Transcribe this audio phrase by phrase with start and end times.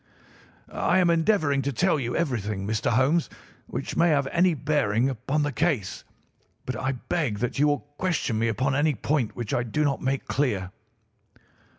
[0.71, 2.89] "I am endeavouring to tell you everything, Mr.
[2.89, 3.29] Holmes,
[3.67, 6.03] which may have any bearing upon the case,
[6.65, 10.01] but I beg that you will question me upon any point which I do not
[10.01, 10.71] make clear."